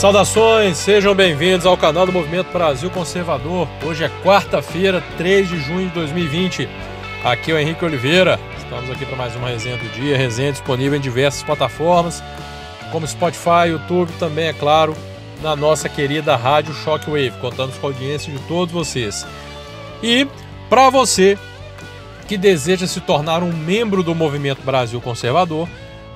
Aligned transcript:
Saudações, 0.00 0.78
sejam 0.78 1.14
bem-vindos 1.14 1.66
ao 1.66 1.76
canal 1.76 2.06
do 2.06 2.12
Movimento 2.12 2.50
Brasil 2.50 2.88
Conservador. 2.88 3.68
Hoje 3.84 4.02
é 4.02 4.08
quarta-feira, 4.24 5.04
3 5.18 5.46
de 5.46 5.60
junho 5.60 5.88
de 5.88 5.94
2020. 5.94 6.66
Aqui 7.22 7.50
é 7.50 7.54
o 7.54 7.58
Henrique 7.58 7.84
Oliveira. 7.84 8.40
Estamos 8.56 8.90
aqui 8.90 9.04
para 9.04 9.18
mais 9.18 9.36
uma 9.36 9.50
resenha 9.50 9.76
do 9.76 9.86
dia. 9.90 10.16
Resenha 10.16 10.52
disponível 10.52 10.96
em 10.96 11.02
diversas 11.02 11.42
plataformas, 11.42 12.22
como 12.90 13.06
Spotify, 13.06 13.68
YouTube, 13.68 14.10
também, 14.18 14.46
é 14.46 14.54
claro, 14.54 14.96
na 15.42 15.54
nossa 15.54 15.86
querida 15.86 16.34
Rádio 16.34 16.72
Shockwave. 16.72 17.38
Contamos 17.38 17.76
com 17.76 17.86
a 17.86 17.90
audiência 17.90 18.32
de 18.32 18.38
todos 18.44 18.72
vocês. 18.72 19.26
E 20.02 20.26
para 20.70 20.88
você 20.88 21.36
que 22.26 22.38
deseja 22.38 22.86
se 22.86 23.02
tornar 23.02 23.42
um 23.42 23.52
membro 23.52 24.02
do 24.02 24.14
Movimento 24.14 24.62
Brasil 24.62 24.98
Conservador, 24.98 25.68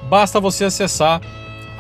basta 0.09 0.41
você 0.41 0.65
acessar 0.65 1.21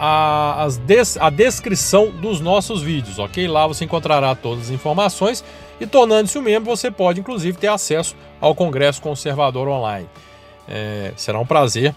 a, 0.06 0.68
des, 0.84 1.16
a 1.16 1.30
descrição 1.30 2.10
dos 2.10 2.40
nossos 2.40 2.82
vídeos, 2.82 3.18
ok? 3.18 3.46
Lá 3.48 3.66
você 3.66 3.84
encontrará 3.84 4.34
todas 4.34 4.64
as 4.64 4.70
informações 4.70 5.42
e 5.80 5.86
tornando-se 5.86 6.38
um 6.38 6.42
membro 6.42 6.68
você 6.68 6.90
pode 6.90 7.20
inclusive 7.20 7.56
ter 7.56 7.68
acesso 7.68 8.14
ao 8.40 8.54
Congresso 8.54 9.00
Conservador 9.00 9.68
Online. 9.68 10.08
É, 10.68 11.12
será 11.16 11.38
um 11.38 11.46
prazer 11.46 11.94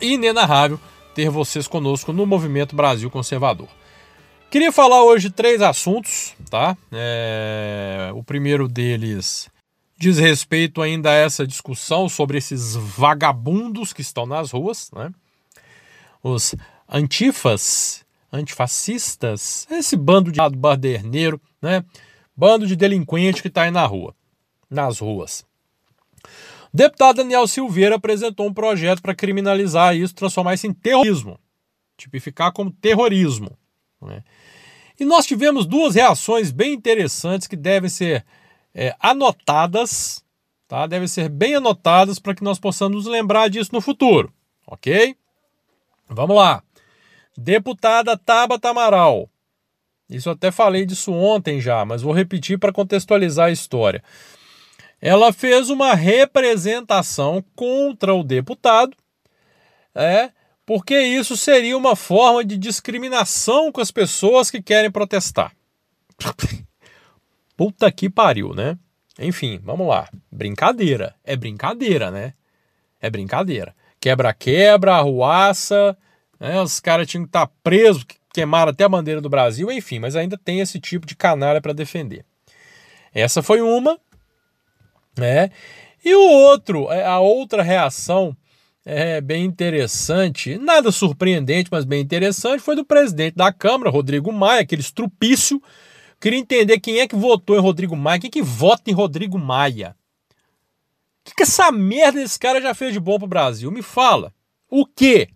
inenarrável 0.00 0.80
ter 1.14 1.28
vocês 1.28 1.68
conosco 1.68 2.12
no 2.12 2.24
Movimento 2.24 2.74
Brasil 2.74 3.10
Conservador. 3.10 3.68
Queria 4.50 4.72
falar 4.72 5.04
hoje 5.04 5.30
três 5.30 5.60
assuntos, 5.60 6.34
tá? 6.48 6.76
É, 6.90 8.10
o 8.14 8.22
primeiro 8.22 8.66
deles 8.66 9.48
diz 9.96 10.18
respeito 10.18 10.80
ainda 10.80 11.10
a 11.10 11.14
essa 11.14 11.46
discussão 11.46 12.08
sobre 12.08 12.38
esses 12.38 12.74
vagabundos 12.74 13.92
que 13.92 14.00
estão 14.00 14.24
nas 14.24 14.50
ruas, 14.50 14.90
né? 14.92 15.10
Os 16.22 16.54
antifas, 16.90 18.04
antifascistas, 18.32 19.66
esse 19.70 19.96
bando 19.96 20.32
de 20.32 20.40
baderneiro, 20.56 21.40
né? 21.62 21.84
Bando 22.36 22.66
de 22.66 22.74
delinquente 22.74 23.42
que 23.42 23.48
está 23.48 23.62
aí 23.62 23.70
na 23.70 23.86
rua, 23.86 24.14
nas 24.68 24.98
ruas. 24.98 25.44
O 26.72 26.76
deputado 26.76 27.16
Daniel 27.16 27.46
Silveira 27.46 27.96
apresentou 27.96 28.46
um 28.46 28.54
projeto 28.54 29.02
para 29.02 29.14
criminalizar 29.14 29.94
isso, 29.94 30.14
transformar 30.14 30.54
isso 30.54 30.66
em 30.66 30.72
terrorismo, 30.72 31.38
tipificar 31.96 32.52
como 32.52 32.70
terrorismo. 32.70 33.56
Né? 34.00 34.22
E 34.98 35.04
nós 35.04 35.26
tivemos 35.26 35.66
duas 35.66 35.94
reações 35.94 36.50
bem 36.50 36.72
interessantes 36.72 37.46
que 37.46 37.56
devem 37.56 37.90
ser 37.90 38.24
é, 38.74 38.94
anotadas, 39.00 40.24
tá? 40.68 40.86
devem 40.86 41.08
ser 41.08 41.28
bem 41.28 41.56
anotadas 41.56 42.18
para 42.18 42.34
que 42.34 42.44
nós 42.44 42.58
possamos 42.58 43.04
nos 43.04 43.06
lembrar 43.06 43.48
disso 43.48 43.70
no 43.72 43.80
futuro, 43.80 44.32
ok? 44.66 45.16
Vamos 46.08 46.36
lá. 46.36 46.62
Deputada 47.36 48.16
Tabata 48.16 48.70
Amaral. 48.70 49.28
Isso 50.08 50.28
até 50.28 50.50
falei 50.50 50.84
disso 50.84 51.12
ontem 51.12 51.60
já, 51.60 51.84
mas 51.84 52.02
vou 52.02 52.12
repetir 52.12 52.58
para 52.58 52.72
contextualizar 52.72 53.46
a 53.46 53.52
história. 53.52 54.02
Ela 55.00 55.32
fez 55.32 55.70
uma 55.70 55.94
representação 55.94 57.42
contra 57.54 58.12
o 58.12 58.24
deputado, 58.24 58.94
é, 59.94 60.30
porque 60.66 61.00
isso 61.00 61.36
seria 61.36 61.76
uma 61.76 61.96
forma 61.96 62.44
de 62.44 62.58
discriminação 62.58 63.72
com 63.72 63.80
as 63.80 63.90
pessoas 63.90 64.50
que 64.50 64.60
querem 64.60 64.90
protestar. 64.90 65.52
Puta 67.56 67.90
que 67.90 68.10
pariu, 68.10 68.54
né? 68.54 68.78
Enfim, 69.18 69.60
vamos 69.62 69.86
lá. 69.86 70.08
Brincadeira. 70.30 71.14
É 71.24 71.36
brincadeira, 71.36 72.10
né? 72.10 72.34
É 73.00 73.10
brincadeira. 73.10 73.74
Quebra-quebra, 74.00 74.96
arruaça, 74.96 75.96
né? 76.40 76.60
Os 76.60 76.80
caras 76.80 77.06
tinham 77.06 77.24
que 77.24 77.28
estar 77.28 77.46
tá 77.46 77.52
presos, 77.62 78.04
queimaram 78.32 78.70
até 78.70 78.84
a 78.84 78.88
bandeira 78.88 79.20
do 79.20 79.28
Brasil, 79.28 79.70
enfim, 79.70 79.98
mas 79.98 80.16
ainda 80.16 80.38
tem 80.38 80.60
esse 80.60 80.80
tipo 80.80 81.06
de 81.06 81.14
canalha 81.14 81.60
para 81.60 81.74
defender. 81.74 82.24
Essa 83.12 83.42
foi 83.42 83.60
uma, 83.60 83.98
né? 85.18 85.50
E 86.02 86.14
o 86.14 86.20
outro, 86.20 86.90
é, 86.90 87.04
a 87.04 87.20
outra 87.20 87.62
reação 87.62 88.34
é 88.84 89.20
bem 89.20 89.44
interessante, 89.44 90.56
nada 90.56 90.90
surpreendente, 90.90 91.68
mas 91.70 91.84
bem 91.84 92.00
interessante, 92.00 92.62
foi 92.62 92.74
do 92.74 92.84
presidente 92.84 93.36
da 93.36 93.52
Câmara, 93.52 93.90
Rodrigo 93.90 94.32
Maia, 94.32 94.62
aquele 94.62 94.80
estrupício. 94.80 95.62
Queria 96.18 96.38
entender 96.38 96.80
quem 96.80 97.00
é 97.00 97.06
que 97.06 97.16
votou 97.16 97.56
em 97.56 97.60
Rodrigo 97.60 97.94
Maia, 97.94 98.20
quem 98.20 98.28
é 98.28 98.30
que 98.30 98.42
vota 98.42 98.90
em 98.90 98.94
Rodrigo 98.94 99.38
Maia. 99.38 99.94
O 101.20 101.24
que, 101.28 101.34
que 101.34 101.42
essa 101.42 101.70
merda 101.70 102.20
desse 102.20 102.38
cara 102.38 102.60
já 102.60 102.74
fez 102.74 102.94
de 102.94 103.00
bom 103.00 103.18
pro 103.18 103.28
Brasil? 103.28 103.70
Me 103.70 103.82
fala. 103.82 104.32
O 104.70 104.86
quê? 104.86 105.28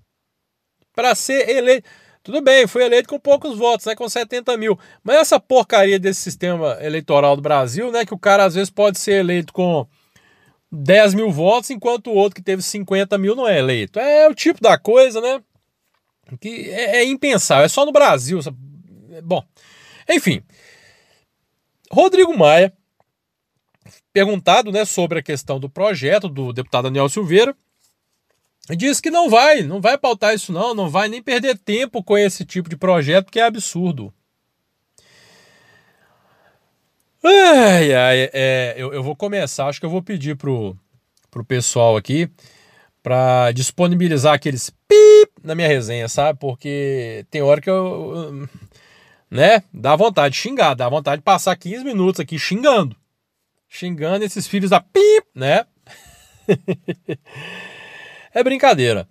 Para 0.94 1.14
ser 1.14 1.48
eleito. 1.48 1.88
Tudo 2.22 2.40
bem, 2.40 2.66
foi 2.66 2.84
eleito 2.84 3.08
com 3.08 3.20
poucos 3.20 3.58
votos, 3.58 3.84
né, 3.84 3.94
com 3.94 4.08
70 4.08 4.56
mil. 4.56 4.78
Mas 5.02 5.16
essa 5.16 5.38
porcaria 5.38 5.98
desse 5.98 6.22
sistema 6.22 6.78
eleitoral 6.80 7.36
do 7.36 7.42
Brasil, 7.42 7.92
né, 7.92 8.06
que 8.06 8.14
o 8.14 8.18
cara 8.18 8.44
às 8.44 8.54
vezes 8.54 8.70
pode 8.70 8.98
ser 8.98 9.20
eleito 9.20 9.52
com 9.52 9.86
10 10.72 11.12
mil 11.12 11.30
votos, 11.30 11.68
enquanto 11.68 12.06
o 12.06 12.14
outro 12.14 12.36
que 12.36 12.42
teve 12.42 12.62
50 12.62 13.18
mil 13.18 13.36
não 13.36 13.46
é 13.46 13.58
eleito. 13.58 13.98
É 13.98 14.26
o 14.26 14.34
tipo 14.34 14.62
da 14.62 14.78
coisa, 14.78 15.20
né, 15.20 15.42
que 16.40 16.70
é, 16.70 16.96
é 16.96 17.04
impensável. 17.04 17.66
É 17.66 17.68
só 17.68 17.84
no 17.84 17.92
Brasil. 17.92 18.40
Bom, 19.22 19.44
enfim. 20.08 20.42
Rodrigo 21.90 22.36
Maia, 22.36 22.72
perguntado 24.12 24.72
né, 24.72 24.84
sobre 24.84 25.18
a 25.18 25.22
questão 25.22 25.60
do 25.60 25.68
projeto 25.68 26.28
do 26.28 26.52
deputado 26.52 26.84
Daniel 26.84 27.08
Silveira, 27.08 27.54
diz 28.70 29.00
que 29.00 29.10
não 29.10 29.28
vai, 29.28 29.62
não 29.62 29.80
vai 29.80 29.98
pautar 29.98 30.34
isso 30.34 30.52
não, 30.52 30.74
não 30.74 30.88
vai 30.88 31.08
nem 31.08 31.22
perder 31.22 31.58
tempo 31.58 32.02
com 32.02 32.16
esse 32.16 32.44
tipo 32.44 32.68
de 32.68 32.76
projeto, 32.76 33.30
que 33.30 33.38
é 33.38 33.44
absurdo. 33.44 34.12
Ai, 37.22 37.94
ai, 37.94 38.30
é, 38.32 38.74
eu, 38.76 38.92
eu 38.92 39.02
vou 39.02 39.16
começar, 39.16 39.66
acho 39.66 39.80
que 39.80 39.86
eu 39.86 39.90
vou 39.90 40.02
pedir 40.02 40.36
pro, 40.36 40.76
pro 41.30 41.44
pessoal 41.44 41.96
aqui 41.96 42.30
para 43.02 43.52
disponibilizar 43.52 44.34
aqueles 44.34 44.70
pip 44.88 45.32
na 45.42 45.54
minha 45.54 45.68
resenha, 45.68 46.08
sabe? 46.08 46.38
Porque 46.38 47.26
tem 47.30 47.42
hora 47.42 47.60
que 47.60 47.68
eu, 47.68 48.48
né, 49.30 49.62
dá 49.72 49.94
vontade 49.94 50.34
de 50.34 50.40
xingar, 50.40 50.74
dá 50.74 50.88
vontade 50.88 51.20
de 51.20 51.24
passar 51.24 51.54
15 51.56 51.84
minutos 51.84 52.20
aqui 52.20 52.38
xingando. 52.38 52.96
Xingando 53.68 54.24
esses 54.24 54.46
filhos 54.46 54.70
da 54.70 54.80
pip, 54.80 55.26
né? 55.34 55.66
É 58.34 58.42
brincadeira. 58.42 59.08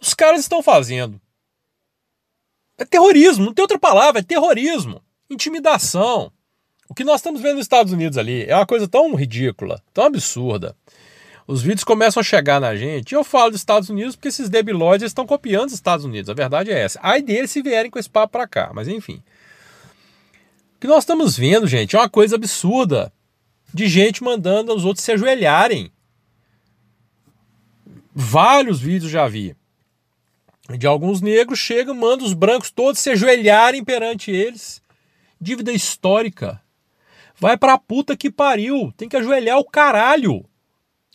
Os 0.00 0.12
caras 0.12 0.40
estão 0.40 0.62
fazendo. 0.62 1.20
É 2.76 2.84
terrorismo, 2.84 3.44
não 3.44 3.54
tem 3.54 3.62
outra 3.62 3.78
palavra, 3.78 4.20
é 4.20 4.24
terrorismo, 4.24 5.02
intimidação. 5.30 6.32
O 6.88 6.94
que 6.94 7.04
nós 7.04 7.20
estamos 7.20 7.40
vendo 7.40 7.56
nos 7.56 7.66
Estados 7.66 7.92
Unidos 7.92 8.18
ali 8.18 8.44
é 8.46 8.56
uma 8.56 8.66
coisa 8.66 8.88
tão 8.88 9.14
ridícula, 9.14 9.80
tão 9.94 10.04
absurda. 10.04 10.74
Os 11.46 11.62
vídeos 11.62 11.84
começam 11.84 12.20
a 12.20 12.24
chegar 12.24 12.60
na 12.60 12.74
gente, 12.74 13.12
e 13.12 13.14
eu 13.14 13.22
falo 13.22 13.50
dos 13.50 13.60
Estados 13.60 13.90
Unidos 13.90 14.16
porque 14.16 14.28
esses 14.28 14.48
debilóides 14.48 15.06
estão 15.06 15.26
copiando 15.26 15.68
os 15.68 15.74
Estados 15.74 16.04
Unidos, 16.04 16.30
a 16.30 16.34
verdade 16.34 16.70
é 16.70 16.80
essa. 16.80 16.98
Ai 17.02 17.22
deles 17.22 17.50
se 17.50 17.62
vierem 17.62 17.90
com 17.90 17.98
esse 17.98 18.08
papo 18.08 18.32
pra 18.32 18.48
cá, 18.48 18.70
mas 18.74 18.88
enfim. 18.88 19.22
O 20.76 20.80
que 20.80 20.86
nós 20.86 21.02
estamos 21.02 21.36
vendo, 21.36 21.66
gente, 21.66 21.94
é 21.94 21.98
uma 21.98 22.08
coisa 22.08 22.36
absurda 22.36 23.12
de 23.72 23.86
gente 23.86 24.24
mandando 24.24 24.74
os 24.74 24.84
outros 24.84 25.04
se 25.04 25.12
ajoelharem. 25.12 25.92
Vários 28.12 28.80
vídeos 28.80 29.10
já 29.10 29.28
vi. 29.28 29.56
De 30.76 30.86
alguns 30.86 31.20
negros 31.20 31.58
chegam, 31.58 31.94
mandam 31.94 32.26
os 32.26 32.32
brancos 32.32 32.70
todos 32.70 33.00
se 33.00 33.10
ajoelharem 33.10 33.84
perante 33.84 34.30
eles. 34.30 34.82
Dívida 35.40 35.72
histórica. 35.72 36.60
Vai 37.38 37.56
pra 37.56 37.78
puta 37.78 38.16
que 38.16 38.30
pariu. 38.30 38.92
Tem 38.96 39.08
que 39.08 39.16
ajoelhar 39.16 39.58
o 39.58 39.64
caralho. 39.64 40.44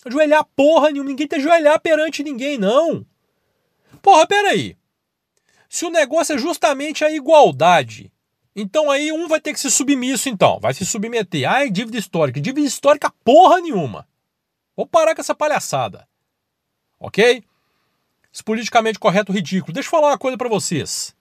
Ajoelhar 0.05 0.45
porra 0.55 0.89
nenhuma. 0.89 1.09
Ninguém 1.09 1.27
tem 1.27 1.39
que 1.39 1.45
ajoelhar 1.45 1.79
perante 1.79 2.23
ninguém, 2.23 2.57
não. 2.57 3.05
Porra, 4.01 4.25
peraí. 4.25 4.77
Se 5.69 5.85
o 5.85 5.89
negócio 5.89 6.35
é 6.35 6.37
justamente 6.37 7.03
a 7.03 7.11
igualdade, 7.11 8.11
então 8.55 8.89
aí 8.89 9.11
um 9.11 9.27
vai 9.27 9.41
ter 9.41 9.53
que 9.53 9.59
ser 9.59 9.69
submisso, 9.69 10.29
então. 10.29 10.59
Vai 10.59 10.73
se 10.73 10.85
submeter. 10.85 11.49
Ai, 11.49 11.69
dívida 11.69 11.97
histórica. 11.97 12.39
Dívida 12.39 12.65
histórica 12.65 13.13
porra 13.23 13.59
nenhuma. 13.59 14.07
Vou 14.75 14.85
parar 14.85 15.13
com 15.13 15.21
essa 15.21 15.35
palhaçada 15.35 16.07
ok? 17.05 17.43
Esse 18.33 18.43
politicamente 18.43 18.99
correto 18.99 19.31
ridículo. 19.31 19.73
Deixa 19.73 19.87
eu 19.87 19.91
falar 19.91 20.07
uma 20.07 20.17
coisa 20.17 20.37
para 20.37 20.49
vocês. 20.49 21.15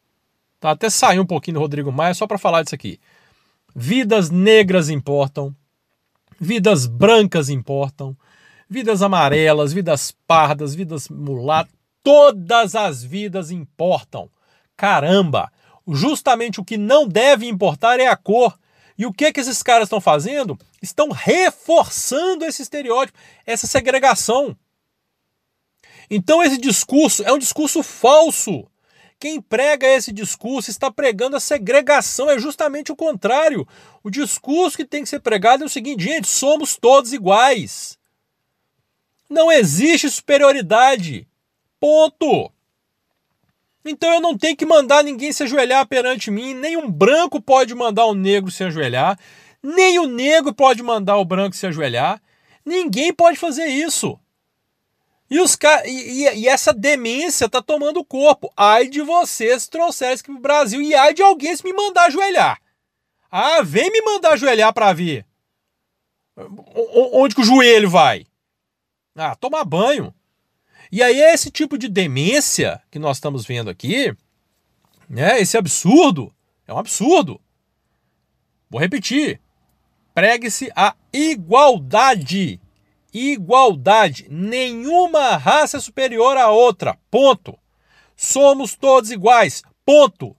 Tá? 0.58 0.70
Até 0.70 0.88
sair 0.88 1.20
um 1.20 1.26
pouquinho 1.26 1.56
do 1.56 1.60
Rodrigo 1.60 1.92
Maia 1.92 2.14
só 2.14 2.26
para 2.26 2.38
falar 2.38 2.62
disso 2.62 2.74
aqui. 2.74 2.98
Vidas 3.76 4.30
negras 4.30 4.88
importam, 4.88 5.54
vidas 6.40 6.86
brancas 6.86 7.48
importam, 7.50 8.16
vidas 8.68 9.02
amarelas, 9.02 9.72
vidas 9.72 10.12
pardas, 10.26 10.74
vidas 10.74 11.08
mulatas, 11.08 11.74
todas 12.02 12.74
as 12.74 13.04
vidas 13.04 13.50
importam. 13.50 14.30
Caramba! 14.76 15.52
Justamente 15.86 16.60
o 16.60 16.64
que 16.64 16.78
não 16.78 17.06
deve 17.06 17.46
importar 17.46 18.00
é 18.00 18.06
a 18.06 18.16
cor. 18.16 18.58
E 18.96 19.04
o 19.04 19.12
que 19.12 19.32
que 19.32 19.40
esses 19.40 19.62
caras 19.62 19.86
estão 19.86 20.00
fazendo? 20.00 20.58
Estão 20.80 21.10
reforçando 21.10 22.44
esse 22.44 22.62
estereótipo, 22.62 23.18
essa 23.44 23.66
segregação. 23.66 24.56
Então 26.10 26.42
esse 26.42 26.58
discurso 26.58 27.22
é 27.24 27.32
um 27.32 27.38
discurso 27.38 27.82
falso 27.82 28.66
quem 29.24 29.40
prega 29.40 29.86
esse 29.86 30.12
discurso 30.12 30.68
está 30.68 30.90
pregando 30.90 31.34
a 31.34 31.40
segregação, 31.40 32.30
é 32.30 32.38
justamente 32.38 32.92
o 32.92 32.96
contrário. 32.96 33.66
O 34.02 34.10
discurso 34.10 34.76
que 34.76 34.84
tem 34.84 35.02
que 35.02 35.08
ser 35.08 35.20
pregado 35.20 35.62
é 35.62 35.66
o 35.66 35.70
seguinte, 35.70 36.04
gente, 36.04 36.28
somos 36.28 36.76
todos 36.76 37.14
iguais. 37.14 37.98
Não 39.30 39.50
existe 39.50 40.10
superioridade. 40.10 41.26
Ponto. 41.80 42.52
Então 43.82 44.12
eu 44.12 44.20
não 44.20 44.36
tenho 44.36 44.56
que 44.56 44.66
mandar 44.66 45.02
ninguém 45.02 45.32
se 45.32 45.42
ajoelhar 45.42 45.86
perante 45.86 46.30
mim, 46.30 46.52
nem 46.52 46.76
um 46.76 46.90
branco 46.90 47.40
pode 47.40 47.74
mandar 47.74 48.06
um 48.06 48.14
negro 48.14 48.50
se 48.50 48.64
ajoelhar, 48.64 49.18
nem 49.62 49.98
o 49.98 50.06
negro 50.06 50.54
pode 50.54 50.82
mandar 50.82 51.16
o 51.16 51.24
branco 51.24 51.56
se 51.56 51.66
ajoelhar. 51.66 52.20
Ninguém 52.62 53.10
pode 53.10 53.38
fazer 53.38 53.66
isso. 53.66 54.18
E, 55.30 55.40
os 55.40 55.56
e, 55.86 55.90
e, 55.90 56.34
e 56.40 56.48
essa 56.48 56.72
demência 56.72 57.48
tá 57.48 57.62
tomando 57.62 58.04
corpo. 58.04 58.52
Ai 58.56 58.88
de 58.88 59.00
vocês 59.00 59.66
trouxerem 59.66 60.14
isso 60.14 60.24
para 60.24 60.34
o 60.34 60.40
Brasil 60.40 60.82
e 60.82 60.94
ai 60.94 61.14
de 61.14 61.22
alguém 61.22 61.56
se 61.56 61.64
me 61.64 61.72
mandar 61.72 62.06
ajoelhar. 62.06 62.60
Ah, 63.30 63.62
vem 63.62 63.90
me 63.90 64.00
mandar 64.02 64.34
ajoelhar 64.34 64.72
para 64.72 64.92
ver. 64.92 65.26
Onde 67.12 67.34
que 67.34 67.40
o 67.40 67.44
joelho 67.44 67.88
vai? 67.90 68.26
Ah, 69.16 69.34
tomar 69.34 69.64
banho. 69.64 70.14
E 70.90 71.02
aí 71.02 71.20
é 71.20 71.34
esse 71.34 71.50
tipo 71.50 71.76
de 71.76 71.88
demência 71.88 72.80
que 72.90 72.98
nós 72.98 73.16
estamos 73.16 73.44
vendo 73.44 73.70
aqui, 73.70 74.14
né? 75.08 75.40
Esse 75.40 75.56
absurdo, 75.56 76.32
é 76.66 76.72
um 76.72 76.78
absurdo. 76.78 77.40
Vou 78.70 78.80
repetir. 78.80 79.40
Pregue-se 80.14 80.70
a 80.74 80.94
igualdade. 81.12 82.60
Igualdade. 83.14 84.26
Nenhuma 84.28 85.36
raça 85.36 85.76
é 85.76 85.80
superior 85.80 86.36
à 86.36 86.50
outra. 86.50 86.98
Ponto. 87.08 87.56
Somos 88.16 88.74
todos 88.74 89.12
iguais. 89.12 89.62
Ponto. 89.86 90.36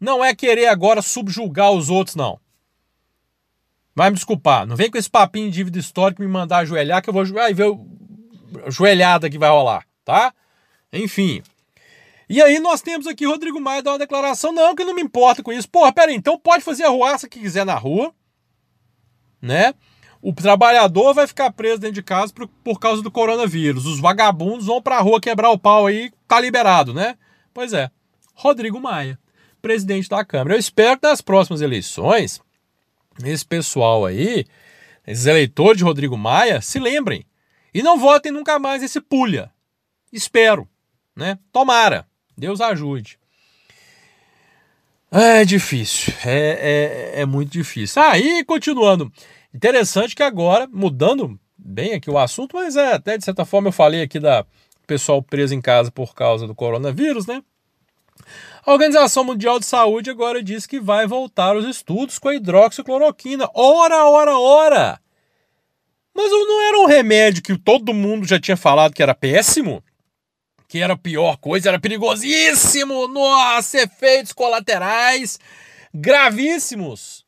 Não 0.00 0.24
é 0.24 0.34
querer 0.34 0.68
agora 0.68 1.02
subjugar 1.02 1.72
os 1.72 1.90
outros, 1.90 2.16
não. 2.16 2.40
Vai 3.94 4.10
me 4.10 4.14
desculpar. 4.14 4.66
Não 4.66 4.76
vem 4.76 4.90
com 4.90 4.96
esse 4.96 5.10
papinho 5.10 5.50
de 5.50 5.56
dívida 5.56 5.78
histórica 5.78 6.22
me 6.22 6.28
mandar 6.28 6.58
ajoelhar 6.58 7.02
que 7.02 7.10
eu 7.10 7.14
vou 7.14 7.26
vai 7.26 7.52
ver 7.52 7.66
joelhada 8.68 9.28
que 9.28 9.38
vai 9.38 9.50
rolar, 9.50 9.84
tá? 10.04 10.32
Enfim. 10.92 11.42
E 12.28 12.40
aí 12.40 12.58
nós 12.58 12.80
temos 12.80 13.06
aqui 13.06 13.26
Rodrigo 13.26 13.60
Maia 13.60 13.82
dar 13.82 13.92
uma 13.92 13.98
declaração, 13.98 14.52
não, 14.52 14.74
que 14.74 14.84
não 14.84 14.94
me 14.94 15.02
importa 15.02 15.42
com 15.42 15.52
isso. 15.52 15.68
Porra, 15.68 15.92
pera 15.92 16.10
aí, 16.10 16.16
então 16.16 16.38
pode 16.38 16.62
fazer 16.62 16.84
a 16.84 16.90
ruaça 16.90 17.28
que 17.28 17.40
quiser 17.40 17.64
na 17.64 17.74
rua, 17.74 18.14
né? 19.40 19.74
O 20.20 20.32
trabalhador 20.32 21.14
vai 21.14 21.26
ficar 21.26 21.50
preso 21.52 21.78
dentro 21.78 21.94
de 21.94 22.02
casa 22.02 22.32
por, 22.32 22.48
por 22.64 22.80
causa 22.80 23.02
do 23.02 23.10
coronavírus. 23.10 23.86
Os 23.86 24.00
vagabundos 24.00 24.66
vão 24.66 24.82
pra 24.82 25.00
rua 25.00 25.20
quebrar 25.20 25.50
o 25.50 25.58
pau 25.58 25.86
aí, 25.86 26.10
tá 26.26 26.40
liberado, 26.40 26.92
né? 26.92 27.16
Pois 27.54 27.72
é. 27.72 27.90
Rodrigo 28.34 28.80
Maia, 28.80 29.18
presidente 29.62 30.08
da 30.08 30.24
Câmara. 30.24 30.54
Eu 30.54 30.58
espero 30.58 30.98
que 30.98 31.06
nas 31.06 31.20
próximas 31.20 31.60
eleições, 31.60 32.40
esse 33.24 33.44
pessoal 33.44 34.06
aí, 34.06 34.44
esses 35.06 35.26
eleitores 35.26 35.78
de 35.78 35.84
Rodrigo 35.84 36.16
Maia, 36.16 36.60
se 36.60 36.78
lembrem 36.78 37.24
e 37.72 37.82
não 37.82 37.98
votem 37.98 38.32
nunca 38.32 38.58
mais 38.58 38.82
esse 38.82 39.00
pulha. 39.00 39.50
Espero, 40.12 40.68
né? 41.16 41.38
Tomara. 41.52 42.06
Deus 42.36 42.60
ajude. 42.60 43.18
É 45.10 45.44
difícil, 45.44 46.12
é, 46.24 47.14
é, 47.14 47.20
é 47.22 47.26
muito 47.26 47.50
difícil. 47.50 48.00
Aí, 48.02 48.40
ah, 48.40 48.44
continuando. 48.44 49.10
Interessante 49.54 50.14
que 50.14 50.22
agora, 50.22 50.68
mudando 50.70 51.38
bem 51.56 51.94
aqui 51.94 52.10
o 52.10 52.18
assunto, 52.18 52.56
mas 52.56 52.76
é 52.76 52.92
até 52.92 53.16
de 53.16 53.24
certa 53.24 53.44
forma 53.44 53.68
eu 53.68 53.72
falei 53.72 54.02
aqui 54.02 54.20
da 54.20 54.44
pessoal 54.86 55.22
preso 55.22 55.54
em 55.54 55.60
casa 55.60 55.90
por 55.90 56.14
causa 56.14 56.46
do 56.46 56.54
coronavírus, 56.54 57.26
né? 57.26 57.42
A 58.64 58.72
Organização 58.72 59.24
Mundial 59.24 59.58
de 59.58 59.66
Saúde 59.66 60.10
agora 60.10 60.42
diz 60.42 60.66
que 60.66 60.80
vai 60.80 61.06
voltar 61.06 61.56
os 61.56 61.64
estudos 61.64 62.18
com 62.18 62.28
a 62.28 62.34
hidroxicloroquina. 62.34 63.48
Ora, 63.54 64.04
ora, 64.06 64.38
ora! 64.38 65.00
Mas 66.14 66.30
não 66.30 66.68
era 66.68 66.78
um 66.80 66.86
remédio 66.86 67.42
que 67.42 67.56
todo 67.56 67.94
mundo 67.94 68.26
já 68.26 68.40
tinha 68.40 68.56
falado 68.56 68.92
que 68.92 69.02
era 69.02 69.14
péssimo? 69.14 69.82
Que 70.66 70.80
era 70.80 70.94
a 70.94 70.98
pior 70.98 71.36
coisa, 71.38 71.68
era 71.68 71.78
perigosíssimo! 71.78 73.08
Nossa, 73.08 73.78
efeitos 73.78 74.32
colaterais 74.32 75.38
gravíssimos! 75.94 77.24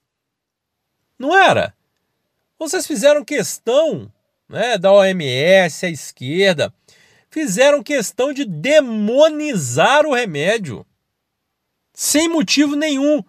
Não 1.18 1.36
era? 1.36 1.74
Vocês 2.60 2.86
fizeram 2.86 3.24
questão, 3.24 4.12
né, 4.46 4.76
da 4.76 4.92
OMS, 4.92 5.86
a 5.86 5.88
esquerda, 5.88 6.70
fizeram 7.30 7.82
questão 7.82 8.34
de 8.34 8.44
demonizar 8.44 10.04
o 10.04 10.12
remédio. 10.12 10.84
Sem 11.94 12.28
motivo 12.28 12.76
nenhum. 12.76 13.24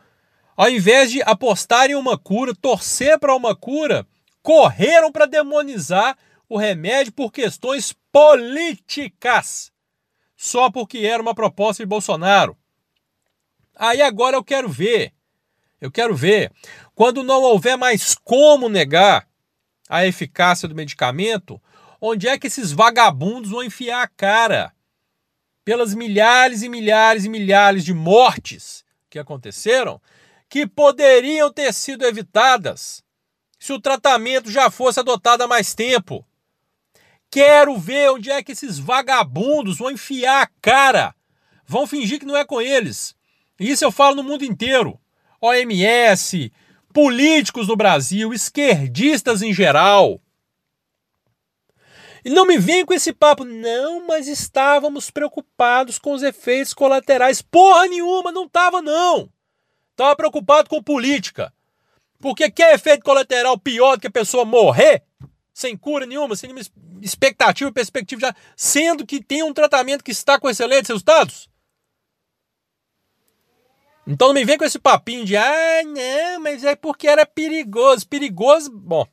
Ao 0.54 0.70
invés 0.70 1.10
de 1.10 1.22
apostar 1.22 1.90
em 1.90 1.96
uma 1.96 2.18
cura, 2.18 2.54
torcer 2.54 3.18
para 3.20 3.34
uma 3.34 3.56
cura, 3.56 4.06
correram 4.44 5.10
para 5.14 5.26
demonizar 5.26 6.18
o 6.50 6.58
remédio 6.58 7.14
por 7.14 7.32
questões 7.32 7.96
políticas, 8.12 9.72
só 10.36 10.70
porque 10.70 10.98
era 10.98 11.24
uma 11.24 11.34
proposta 11.34 11.82
de 11.82 11.88
Bolsonaro. 11.88 12.58
Aí 13.78 14.02
agora 14.02 14.36
eu 14.36 14.44
quero 14.44 14.68
ver, 14.68 15.14
eu 15.80 15.90
quero 15.90 16.14
ver, 16.14 16.52
quando 17.02 17.24
não 17.24 17.42
houver 17.42 17.76
mais 17.76 18.14
como 18.14 18.70
negar 18.70 19.28
a 19.90 20.06
eficácia 20.06 20.68
do 20.68 20.76
medicamento, 20.76 21.60
onde 22.00 22.28
é 22.28 22.38
que 22.38 22.46
esses 22.46 22.72
vagabundos 22.72 23.50
vão 23.50 23.64
enfiar 23.64 24.04
a 24.04 24.08
cara? 24.08 24.72
Pelas 25.66 25.96
milhares 25.96 26.62
e 26.62 26.70
milhares 26.70 27.26
e 27.26 27.30
milhares 27.30 27.84
de 27.84 27.92
mortes 27.92 28.86
que 29.10 29.18
aconteceram, 29.18 30.00
que 30.48 30.68
poderiam 30.68 31.52
ter 31.52 31.74
sido 31.74 32.06
evitadas 32.06 33.04
se 33.58 33.74
o 33.74 33.82
tratamento 33.82 34.52
já 34.52 34.70
fosse 34.70 35.00
adotado 35.00 35.42
há 35.42 35.48
mais 35.48 35.74
tempo. 35.74 36.24
Quero 37.32 37.80
ver 37.80 38.12
onde 38.12 38.30
é 38.30 38.44
que 38.44 38.52
esses 38.52 38.78
vagabundos 38.78 39.80
vão 39.80 39.90
enfiar 39.90 40.44
a 40.44 40.50
cara. 40.62 41.16
Vão 41.66 41.88
fingir 41.88 42.20
que 42.20 42.28
não 42.28 42.38
é 42.38 42.46
com 42.46 42.62
eles. 42.62 43.16
Isso 43.60 43.84
eu 43.84 43.92
falo 43.92 44.18
no 44.18 44.24
mundo 44.24 44.46
inteiro. 44.46 45.02
OMS, 45.42 46.54
políticos 46.92 47.68
no 47.68 47.76
Brasil, 47.76 48.34
esquerdistas 48.34 49.42
em 49.42 49.54
geral. 49.54 50.22
E 52.24 52.30
não 52.30 52.46
me 52.46 52.58
vem 52.58 52.86
com 52.86 52.94
esse 52.94 53.12
papo, 53.12 53.44
não, 53.44 54.06
mas 54.06 54.28
estávamos 54.28 55.10
preocupados 55.10 55.98
com 55.98 56.14
os 56.14 56.22
efeitos 56.22 56.74
colaterais. 56.74 57.42
Porra 57.42 57.88
nenhuma, 57.88 58.32
não 58.32 58.46
estava 58.46 58.82
não. 58.82 59.30
Estava 59.92 60.16
preocupado 60.16 60.70
com 60.70 60.84
política. 60.84 61.52
Porque 62.20 62.52
quer 62.52 62.76
efeito 62.76 63.04
colateral 63.04 63.58
pior 63.58 63.96
do 63.96 64.02
que 64.02 64.08
a 64.08 64.12
pessoa 64.12 64.46
morrer 64.46 65.04
sem 65.54 65.76
cura 65.76 66.06
nenhuma, 66.06 66.36
sem 66.36 66.52
nenhuma 66.52 66.66
expectativa, 67.02 67.72
perspectiva, 67.72 68.22
já, 68.22 68.36
sendo 68.56 69.06
que 69.06 69.24
tem 69.24 69.44
um 69.44 69.54
tratamento 69.54 70.04
que 70.04 70.12
está 70.12 70.40
com 70.40 70.50
excelentes 70.50 70.90
resultados? 70.90 71.50
Então 74.12 74.28
não 74.28 74.34
me 74.34 74.44
vem 74.44 74.58
com 74.58 74.66
esse 74.66 74.78
papinho 74.78 75.24
de 75.24 75.38
ah, 75.38 75.84
não, 75.86 76.42
mas 76.42 76.66
é 76.66 76.76
porque 76.76 77.08
era 77.08 77.26
perigoso. 77.26 78.06
Perigoso, 78.06 78.70
bom. 78.70 79.08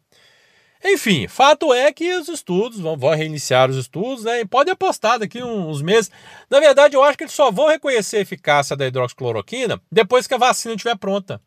Enfim, 0.84 1.28
fato 1.28 1.72
é 1.72 1.92
que 1.92 2.12
os 2.14 2.28
estudos 2.28 2.80
vão, 2.80 2.96
vão 2.96 3.14
reiniciar 3.14 3.70
os 3.70 3.76
estudos, 3.76 4.24
né? 4.24 4.40
E 4.40 4.44
pode 4.44 4.70
apostar 4.70 5.20
daqui 5.20 5.40
uns 5.40 5.82
meses. 5.82 6.10
Na 6.50 6.58
verdade, 6.58 6.96
eu 6.96 7.04
acho 7.04 7.16
que 7.16 7.24
eles 7.24 7.32
só 7.32 7.48
vão 7.48 7.68
reconhecer 7.68 8.16
a 8.16 8.20
eficácia 8.22 8.76
da 8.76 8.88
hidroxicloroquina 8.88 9.80
depois 9.90 10.26
que 10.26 10.34
a 10.34 10.38
vacina 10.38 10.74
estiver 10.74 10.96
pronta. 10.96 11.40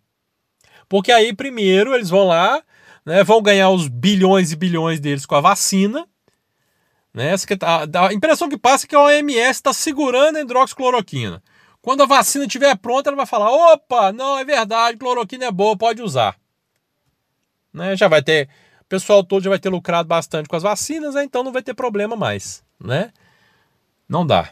Porque 0.87 1.11
aí, 1.11 1.33
primeiro, 1.33 1.93
eles 1.93 2.09
vão 2.09 2.27
lá, 2.27 2.63
né, 3.05 3.21
vão 3.21 3.41
ganhar 3.41 3.69
os 3.69 3.89
bilhões 3.89 4.53
e 4.53 4.55
bilhões 4.55 5.01
deles 5.01 5.25
com 5.25 5.35
a 5.35 5.41
vacina. 5.41 6.07
Né? 7.13 7.35
A 7.99 8.13
impressão 8.13 8.47
que 8.47 8.57
passa 8.57 8.85
é 8.85 8.87
que 8.87 8.95
a 8.95 9.01
OMS 9.01 9.51
está 9.51 9.73
segurando 9.73 10.37
a 10.37 10.41
hidroxicloroquina. 10.41 11.43
Quando 11.81 12.03
a 12.03 12.05
vacina 12.05 12.45
estiver 12.45 12.75
pronta, 12.77 13.09
ela 13.09 13.17
vai 13.17 13.25
falar: 13.25 13.49
opa, 13.49 14.11
não, 14.11 14.37
é 14.37 14.45
verdade, 14.45 14.97
cloroquina 14.97 15.45
é 15.45 15.51
boa, 15.51 15.77
pode 15.77 16.01
usar. 16.01 16.37
Né? 17.73 17.95
Já 17.95 18.07
vai 18.07 18.21
ter. 18.21 18.47
O 18.81 18.85
pessoal 18.85 19.23
todo 19.23 19.43
já 19.43 19.49
vai 19.49 19.59
ter 19.59 19.69
lucrado 19.69 20.07
bastante 20.07 20.49
com 20.49 20.55
as 20.55 20.63
vacinas, 20.63 21.15
né? 21.15 21.23
então 21.23 21.43
não 21.43 21.51
vai 21.51 21.63
ter 21.63 21.73
problema 21.73 22.15
mais. 22.15 22.63
Né? 22.79 23.11
Não 24.07 24.27
dá. 24.27 24.49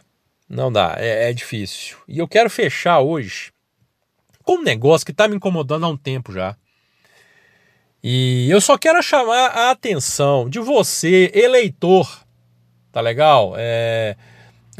Não 0.48 0.72
dá. 0.72 0.94
É, 0.96 1.30
é 1.30 1.32
difícil. 1.32 1.98
E 2.08 2.18
eu 2.18 2.26
quero 2.26 2.48
fechar 2.48 3.00
hoje 3.00 3.52
com 4.42 4.56
um 4.56 4.62
negócio 4.62 5.04
que 5.04 5.12
está 5.12 5.28
me 5.28 5.36
incomodando 5.36 5.84
há 5.84 5.88
um 5.88 5.96
tempo 5.96 6.32
já. 6.32 6.56
E 8.02 8.48
eu 8.50 8.60
só 8.60 8.78
quero 8.78 9.02
chamar 9.02 9.48
a 9.50 9.70
atenção 9.70 10.48
de 10.48 10.58
você, 10.58 11.30
eleitor, 11.34 12.24
tá 12.90 13.00
legal? 13.00 13.52
É, 13.56 14.16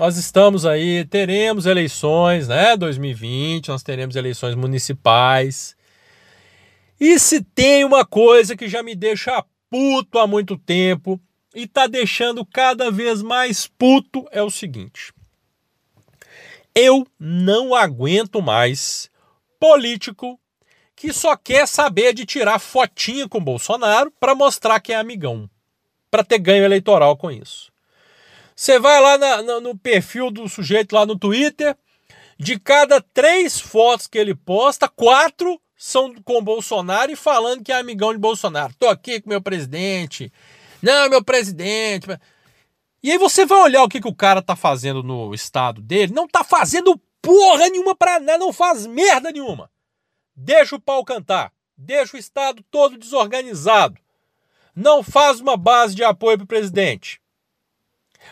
nós 0.00 0.16
estamos 0.16 0.64
aí, 0.64 1.04
teremos 1.04 1.66
eleições, 1.66 2.48
né? 2.48 2.74
2020, 2.74 3.68
nós 3.68 3.82
teremos 3.82 4.16
eleições 4.16 4.54
municipais. 4.54 5.76
E 6.98 7.18
se 7.18 7.42
tem 7.42 7.84
uma 7.84 8.02
coisa 8.02 8.56
que 8.56 8.66
já 8.66 8.82
me 8.82 8.94
deixa 8.94 9.44
puto 9.68 10.18
há 10.18 10.26
muito 10.26 10.56
tempo 10.56 11.20
e 11.54 11.66
tá 11.66 11.86
deixando 11.86 12.46
cada 12.46 12.90
vez 12.90 13.20
mais 13.20 13.66
puto 13.66 14.26
é 14.32 14.42
o 14.42 14.48
seguinte: 14.48 15.12
Eu 16.74 17.06
não 17.18 17.74
aguento 17.74 18.40
mais 18.40 19.10
político 19.60 20.40
que 20.96 21.12
só 21.12 21.36
quer 21.36 21.68
saber 21.68 22.14
de 22.14 22.24
tirar 22.24 22.58
fotinha 22.58 23.28
com 23.28 23.38
Bolsonaro 23.38 24.10
para 24.18 24.34
mostrar 24.34 24.80
que 24.80 24.94
é 24.94 24.96
amigão, 24.96 25.48
para 26.10 26.24
ter 26.24 26.38
ganho 26.38 26.64
eleitoral 26.64 27.18
com 27.18 27.30
isso. 27.30 27.69
Você 28.60 28.78
vai 28.78 29.00
lá 29.00 29.16
na, 29.16 29.42
na, 29.42 29.58
no 29.58 29.74
perfil 29.74 30.30
do 30.30 30.46
sujeito 30.46 30.94
lá 30.94 31.06
no 31.06 31.18
Twitter, 31.18 31.74
de 32.38 32.60
cada 32.60 33.00
três 33.00 33.58
fotos 33.58 34.06
que 34.06 34.18
ele 34.18 34.34
posta, 34.34 34.86
quatro 34.86 35.58
são 35.74 36.14
com 36.22 36.44
Bolsonaro 36.44 37.10
e 37.10 37.16
falando 37.16 37.64
que 37.64 37.72
é 37.72 37.76
amigão 37.76 38.12
de 38.12 38.18
Bolsonaro. 38.18 38.74
Tô 38.78 38.86
aqui 38.86 39.18
com 39.18 39.30
meu 39.30 39.40
presidente. 39.40 40.30
Não, 40.82 41.08
meu 41.08 41.24
presidente. 41.24 42.06
E 43.02 43.10
aí 43.10 43.16
você 43.16 43.46
vai 43.46 43.62
olhar 43.62 43.82
o 43.82 43.88
que, 43.88 43.98
que 43.98 44.08
o 44.08 44.14
cara 44.14 44.42
tá 44.42 44.54
fazendo 44.54 45.02
no 45.02 45.32
estado 45.32 45.80
dele. 45.80 46.12
Não 46.12 46.28
tá 46.28 46.44
fazendo 46.44 47.00
porra 47.22 47.66
nenhuma 47.70 47.94
pra 47.94 48.20
nada, 48.20 48.36
não 48.36 48.52
faz 48.52 48.86
merda 48.86 49.32
nenhuma. 49.32 49.70
Deixa 50.36 50.76
o 50.76 50.80
pau 50.80 51.02
cantar. 51.02 51.50
Deixa 51.78 52.14
o 52.14 52.20
estado 52.20 52.62
todo 52.70 52.98
desorganizado. 52.98 53.98
Não 54.76 55.02
faz 55.02 55.40
uma 55.40 55.56
base 55.56 55.94
de 55.94 56.04
apoio 56.04 56.36
pro 56.36 56.46
presidente. 56.46 57.19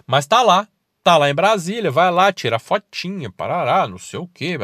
Mas 0.06 0.26
tá 0.26 0.42
lá. 0.42 0.68
Tá 1.02 1.16
lá 1.16 1.30
em 1.30 1.34
Brasília, 1.34 1.90
vai 1.90 2.10
lá, 2.10 2.32
tira 2.32 2.58
fotinha, 2.58 3.30
parará, 3.30 3.88
não 3.88 3.96
sei 3.96 4.18
o 4.18 4.26
quê. 4.26 4.58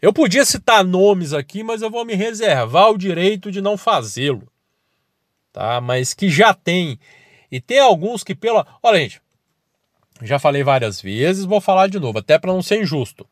Eu 0.00 0.12
podia 0.12 0.44
citar 0.44 0.84
nomes 0.84 1.32
aqui, 1.32 1.64
mas 1.64 1.82
eu 1.82 1.90
vou 1.90 2.04
me 2.04 2.14
reservar 2.14 2.90
o 2.90 2.98
direito 2.98 3.50
de 3.50 3.60
não 3.60 3.76
fazê-lo. 3.76 4.46
Tá? 5.52 5.80
Mas 5.80 6.14
que 6.14 6.28
já 6.28 6.54
tem 6.54 6.98
e 7.50 7.60
tem 7.60 7.78
alguns 7.78 8.22
que 8.22 8.34
pela. 8.34 8.66
Olha, 8.82 9.00
gente, 9.00 9.20
já 10.22 10.38
falei 10.38 10.62
várias 10.62 11.00
vezes, 11.00 11.44
vou 11.44 11.60
falar 11.60 11.88
de 11.88 11.98
novo, 11.98 12.18
até 12.18 12.38
para 12.38 12.52
não 12.52 12.62
ser 12.62 12.82
injusto. 12.82 13.26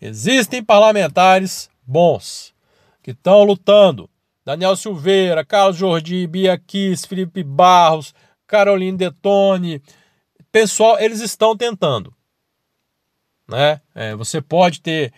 Existem 0.00 0.62
parlamentares 0.62 1.70
bons 1.86 2.54
que 3.02 3.12
estão 3.12 3.44
lutando. 3.44 4.10
Daniel 4.44 4.76
Silveira, 4.76 5.44
Carlos 5.44 5.76
Jordi, 5.76 6.26
Bia 6.26 6.58
Kiss, 6.58 7.06
Felipe 7.06 7.42
Barros, 7.42 8.14
Caroline 8.46 8.98
Detone. 8.98 9.82
Pessoal, 10.54 11.00
eles 11.00 11.18
estão 11.18 11.56
tentando. 11.56 12.14
Né? 13.48 13.80
É, 13.92 14.14
você 14.14 14.40
pode 14.40 14.80
ter 14.80 15.12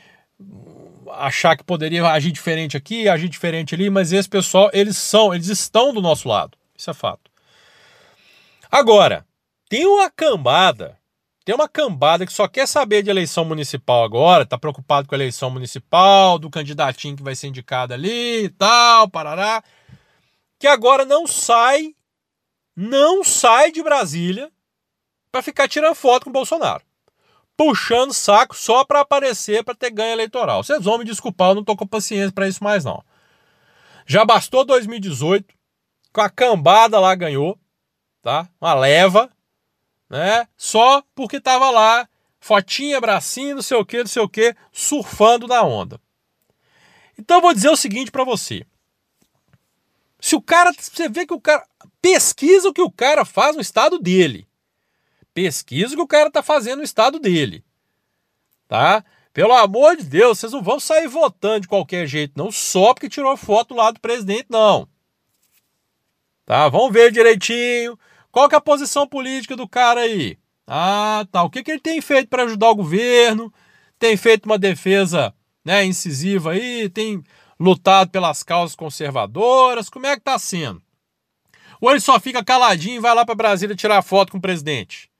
achar 1.12 1.54
que 1.58 1.62
poderia 1.62 2.06
agir 2.06 2.32
diferente 2.32 2.74
aqui, 2.74 3.06
agir 3.06 3.28
diferente 3.28 3.74
ali, 3.74 3.90
mas 3.90 4.14
esse 4.14 4.26
pessoal, 4.26 4.70
eles 4.72 4.96
são, 4.96 5.34
eles 5.34 5.48
estão 5.48 5.92
do 5.92 6.00
nosso 6.00 6.26
lado. 6.26 6.56
Isso 6.74 6.88
é 6.88 6.94
fato. 6.94 7.30
Agora, 8.72 9.26
tem 9.68 9.84
uma 9.84 10.10
cambada, 10.10 10.98
tem 11.44 11.54
uma 11.54 11.68
cambada 11.68 12.24
que 12.24 12.32
só 12.32 12.48
quer 12.48 12.66
saber 12.66 13.02
de 13.02 13.10
eleição 13.10 13.44
municipal 13.44 14.04
agora, 14.04 14.46
tá 14.46 14.56
preocupado 14.56 15.06
com 15.06 15.14
a 15.14 15.18
eleição 15.18 15.50
municipal, 15.50 16.38
do 16.38 16.48
candidatinho 16.48 17.14
que 17.14 17.22
vai 17.22 17.36
ser 17.36 17.48
indicado 17.48 17.92
ali 17.92 18.44
e 18.44 18.48
tal, 18.48 19.06
parará, 19.10 19.62
que 20.58 20.66
agora 20.66 21.04
não 21.04 21.26
sai, 21.26 21.94
não 22.74 23.22
sai 23.22 23.70
de 23.70 23.82
Brasília 23.82 24.50
para 25.36 25.42
ficar 25.42 25.68
tirando 25.68 25.94
foto 25.94 26.24
com 26.24 26.30
o 26.30 26.32
Bolsonaro. 26.32 26.82
Puxando 27.56 28.14
saco 28.14 28.56
só 28.56 28.84
para 28.84 29.00
aparecer, 29.00 29.62
para 29.62 29.74
ter 29.74 29.90
ganho 29.90 30.12
eleitoral. 30.12 30.64
Vocês 30.64 30.82
vão 30.82 30.96
me 30.96 31.04
desculpar, 31.04 31.50
eu 31.50 31.56
não 31.56 31.64
tô 31.64 31.76
com 31.76 31.86
paciência 31.86 32.32
para 32.32 32.48
isso 32.48 32.64
mais 32.64 32.84
não. 32.84 33.04
Já 34.06 34.24
bastou 34.24 34.64
2018, 34.64 35.54
com 36.10 36.20
a 36.22 36.30
cambada 36.30 36.98
lá 36.98 37.14
ganhou, 37.14 37.58
tá? 38.22 38.48
Uma 38.58 38.72
leva, 38.72 39.30
né? 40.08 40.48
Só 40.56 41.02
porque 41.14 41.38
tava 41.38 41.70
lá, 41.70 42.08
fotinha, 42.40 43.00
bracinho, 43.00 43.56
não 43.56 43.62
sei 43.62 43.76
o 43.76 43.84
que, 43.84 43.98
não 43.98 44.06
sei 44.06 44.22
o 44.22 44.28
que, 44.28 44.56
surfando 44.72 45.46
na 45.46 45.62
onda. 45.62 46.00
Então 47.18 47.38
eu 47.38 47.42
vou 47.42 47.52
dizer 47.52 47.68
o 47.68 47.76
seguinte 47.76 48.10
para 48.10 48.24
você. 48.24 48.64
Se 50.18 50.34
o 50.34 50.40
cara, 50.40 50.72
você 50.72 51.10
vê 51.10 51.26
que 51.26 51.34
o 51.34 51.40
cara 51.40 51.66
pesquisa 52.00 52.68
o 52.68 52.72
que 52.72 52.80
o 52.80 52.90
cara 52.90 53.24
faz 53.24 53.54
no 53.54 53.60
estado 53.60 53.98
dele. 53.98 54.46
Pesquisa 55.36 55.94
que 55.94 56.00
o 56.00 56.06
cara 56.06 56.30
tá 56.30 56.42
fazendo 56.42 56.78
no 56.78 56.82
estado 56.82 57.18
dele. 57.18 57.62
Tá? 58.66 59.04
Pelo 59.34 59.52
amor 59.52 59.94
de 59.98 60.04
Deus, 60.04 60.38
vocês 60.38 60.52
não 60.52 60.62
vão 60.62 60.80
sair 60.80 61.06
votando 61.06 61.60
de 61.60 61.68
qualquer 61.68 62.06
jeito, 62.06 62.32
não, 62.34 62.50
só 62.50 62.94
porque 62.94 63.06
tirou 63.06 63.36
foto 63.36 63.74
lá 63.74 63.90
do 63.90 64.00
presidente, 64.00 64.46
não. 64.48 64.88
Tá? 66.46 66.70
Vamos 66.70 66.90
ver 66.90 67.12
direitinho 67.12 67.98
qual 68.32 68.48
que 68.48 68.54
é 68.54 68.58
a 68.58 68.62
posição 68.62 69.06
política 69.06 69.54
do 69.54 69.68
cara 69.68 70.00
aí? 70.00 70.38
Ah, 70.66 71.26
tá. 71.30 71.42
O 71.42 71.50
que, 71.50 71.62
que 71.62 71.70
ele 71.70 71.80
tem 71.80 72.00
feito 72.00 72.28
para 72.28 72.44
ajudar 72.44 72.70
o 72.70 72.76
governo? 72.76 73.52
Tem 73.98 74.16
feito 74.16 74.46
uma 74.46 74.58
defesa 74.58 75.34
né, 75.62 75.84
incisiva 75.84 76.52
aí? 76.52 76.88
Tem 76.88 77.22
lutado 77.60 78.10
pelas 78.10 78.42
causas 78.42 78.74
conservadoras? 78.74 79.90
Como 79.90 80.06
é 80.06 80.16
que 80.16 80.22
tá 80.22 80.38
sendo? 80.38 80.82
Ou 81.78 81.90
ele 81.90 82.00
só 82.00 82.18
fica 82.18 82.42
caladinho 82.42 82.96
e 82.96 83.00
vai 83.00 83.14
lá 83.14 83.24
para 83.24 83.34
Brasília 83.34 83.76
tirar 83.76 84.00
foto 84.00 84.32
com 84.32 84.38
o 84.38 84.40
presidente? 84.40 85.10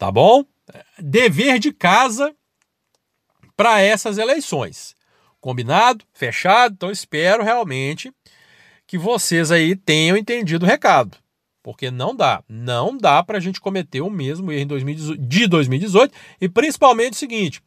Tá 0.00 0.10
bom? 0.10 0.46
Dever 0.98 1.58
de 1.58 1.70
casa 1.74 2.34
para 3.54 3.82
essas 3.82 4.16
eleições. 4.16 4.96
Combinado? 5.38 6.06
Fechado? 6.14 6.72
Então 6.72 6.90
espero 6.90 7.44
realmente 7.44 8.10
que 8.86 8.96
vocês 8.96 9.52
aí 9.52 9.76
tenham 9.76 10.16
entendido 10.16 10.64
o 10.64 10.68
recado. 10.68 11.18
Porque 11.62 11.90
não 11.90 12.16
dá, 12.16 12.42
não 12.48 12.96
dá 12.96 13.22
para 13.22 13.36
a 13.36 13.40
gente 13.42 13.60
cometer 13.60 14.00
o 14.00 14.08
mesmo 14.08 14.50
erro 14.50 14.62
em 14.62 14.66
2018, 14.66 15.20
de 15.20 15.46
2018 15.46 16.14
e 16.40 16.48
principalmente 16.48 17.12
o 17.12 17.18
seguinte: 17.18 17.62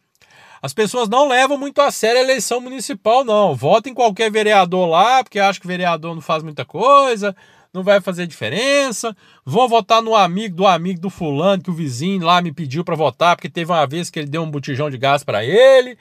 as 0.59 0.73
pessoas 0.73 1.07
não 1.07 1.27
levam 1.27 1.55
muito 1.55 1.79
a 1.81 1.91
sério 1.91 2.19
a 2.19 2.23
eleição 2.23 2.59
municipal, 2.59 3.23
não. 3.23 3.53
Votem 3.53 3.93
qualquer 3.93 4.31
vereador 4.31 4.89
lá, 4.89 5.23
porque 5.23 5.39
acho 5.39 5.61
que 5.61 5.67
vereador 5.67 6.15
não 6.15 6.21
faz 6.21 6.41
muita 6.41 6.65
coisa, 6.65 7.35
não 7.73 7.83
vai 7.83 7.99
fazer 7.99 8.27
diferença. 8.27 9.15
Vou 9.43 9.67
votar 9.67 10.01
no 10.01 10.15
amigo 10.15 10.55
do 10.55 10.67
amigo 10.67 11.01
do 11.01 11.09
fulano 11.09 11.63
que 11.63 11.71
o 11.71 11.73
vizinho 11.73 12.25
lá 12.25 12.41
me 12.41 12.51
pediu 12.51 12.83
para 12.83 12.95
votar, 12.95 13.35
porque 13.35 13.49
teve 13.49 13.71
uma 13.71 13.85
vez 13.87 14.09
que 14.09 14.19
ele 14.19 14.29
deu 14.29 14.43
um 14.43 14.51
botijão 14.51 14.89
de 14.89 14.97
gás 14.97 15.23
para 15.23 15.43
ele. 15.43 15.97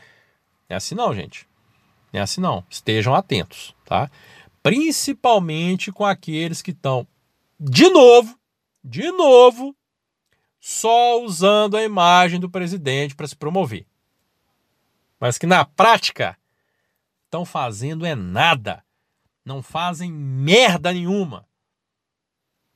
É 0.68 0.74
assim 0.74 0.94
não, 0.94 1.14
gente. 1.14 1.48
É 2.12 2.20
assim 2.20 2.40
não. 2.40 2.62
Estejam 2.68 3.14
atentos, 3.14 3.74
tá? 3.86 4.10
principalmente 4.62 5.90
com 5.90 6.04
aqueles 6.04 6.62
que 6.62 6.70
estão, 6.70 7.06
de 7.58 7.88
novo, 7.90 8.38
de 8.82 9.10
novo, 9.10 9.74
só 10.60 11.20
usando 11.20 11.76
a 11.76 11.82
imagem 11.82 12.38
do 12.38 12.48
presidente 12.48 13.16
para 13.16 13.26
se 13.26 13.34
promover. 13.34 13.84
Mas 15.18 15.36
que 15.36 15.46
na 15.46 15.64
prática 15.64 16.38
estão 17.24 17.44
fazendo 17.44 18.06
é 18.06 18.14
nada. 18.14 18.84
Não 19.44 19.62
fazem 19.62 20.12
merda 20.12 20.92
nenhuma 20.92 21.46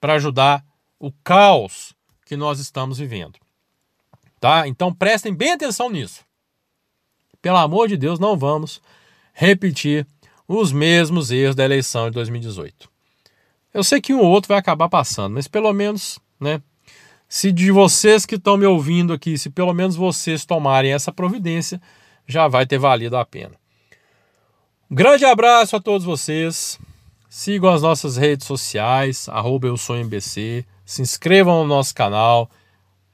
para 0.00 0.14
ajudar 0.14 0.64
o 0.98 1.12
caos 1.24 1.94
que 2.24 2.36
nós 2.36 2.58
estamos 2.58 2.98
vivendo. 2.98 3.38
Tá? 4.40 4.66
Então 4.68 4.92
prestem 4.92 5.34
bem 5.34 5.52
atenção 5.52 5.90
nisso. 5.90 6.24
Pelo 7.40 7.56
amor 7.58 7.88
de 7.88 7.96
Deus, 7.96 8.18
não 8.18 8.36
vamos 8.36 8.80
repetir 9.32 10.06
os 10.48 10.72
mesmos 10.72 11.30
erros 11.30 11.54
da 11.54 11.64
eleição 11.64 12.06
de 12.08 12.14
2018. 12.14 12.88
Eu 13.72 13.84
sei 13.84 14.00
que 14.00 14.14
um 14.14 14.20
ou 14.20 14.26
outro 14.26 14.48
vai 14.48 14.58
acabar 14.58 14.88
passando, 14.88 15.34
mas 15.34 15.46
pelo 15.46 15.72
menos, 15.72 16.18
né? 16.40 16.62
Se 17.28 17.50
de 17.50 17.70
vocês 17.70 18.24
que 18.24 18.36
estão 18.36 18.56
me 18.56 18.64
ouvindo 18.64 19.12
aqui, 19.12 19.36
se 19.36 19.50
pelo 19.50 19.74
menos 19.74 19.96
vocês 19.96 20.44
tomarem 20.44 20.92
essa 20.92 21.12
providência, 21.12 21.80
já 22.26 22.48
vai 22.48 22.64
ter 22.64 22.78
valido 22.78 23.16
a 23.16 23.24
pena. 23.24 23.54
Um 24.90 24.94
grande 24.94 25.24
abraço 25.24 25.74
a 25.76 25.80
todos 25.80 26.06
vocês. 26.06 26.78
Sigam 27.28 27.70
as 27.70 27.82
nossas 27.82 28.16
redes 28.16 28.46
sociais, 28.46 29.28
arroba 29.28 29.66
eu 29.66 29.76
sou 29.76 29.96
MBC. 29.96 30.64
Se 30.84 31.02
inscrevam 31.02 31.62
no 31.62 31.68
nosso 31.68 31.94
canal. 31.94 32.50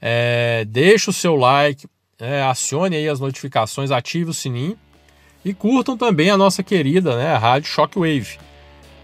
É, 0.00 0.64
deixe 0.68 1.10
o 1.10 1.12
seu 1.12 1.36
like. 1.36 1.86
É, 2.18 2.42
acione 2.42 2.96
aí 2.96 3.08
as 3.08 3.18
notificações, 3.18 3.90
ative 3.90 4.30
o 4.30 4.34
sininho 4.34 4.78
e 5.44 5.52
curtam 5.52 5.96
também 5.96 6.30
a 6.30 6.36
nossa 6.36 6.62
querida 6.62 7.16
né, 7.16 7.32
a 7.32 7.38
Rádio 7.38 7.68
Shockwave. 7.68 8.38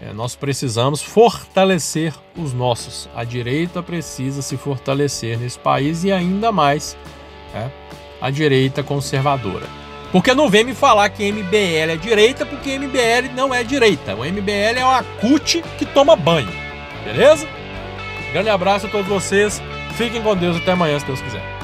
É, 0.01 0.13
nós 0.13 0.35
precisamos 0.35 1.01
fortalecer 1.01 2.13
os 2.37 2.53
nossos. 2.53 3.09
A 3.13 3.25
direita 3.25 3.83
precisa 3.83 4.41
se 4.41 4.55
fortalecer 4.55 5.37
nesse 5.37 5.59
país 5.59 6.05
e 6.05 6.11
ainda 6.11 6.51
mais 6.51 6.95
né, 7.53 7.69
a 8.21 8.29
direita 8.29 8.81
conservadora. 8.81 9.88
Porque 10.11 10.33
não 10.33 10.49
vem 10.49 10.63
me 10.63 10.73
falar 10.73 11.09
que 11.09 11.31
MBL 11.31 11.91
é 11.91 11.97
direita, 11.97 12.45
porque 12.45 12.77
MBL 12.77 13.33
não 13.35 13.53
é 13.53 13.63
direita. 13.63 14.15
O 14.15 14.25
MBL 14.25 14.79
é 14.79 14.85
uma 14.85 15.03
CUT 15.03 15.63
que 15.77 15.85
toma 15.85 16.15
banho. 16.15 16.51
Beleza? 17.03 17.47
Grande 18.31 18.49
abraço 18.49 18.87
a 18.87 18.89
todos 18.89 19.07
vocês. 19.07 19.61
Fiquem 19.95 20.21
com 20.21 20.35
Deus 20.35 20.57
até 20.57 20.71
amanhã, 20.71 20.99
se 20.99 21.05
Deus 21.05 21.21
quiser. 21.21 21.58